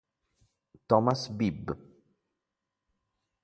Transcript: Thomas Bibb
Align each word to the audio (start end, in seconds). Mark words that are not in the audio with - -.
Thomas 0.87 1.27
Bibb 1.29 1.77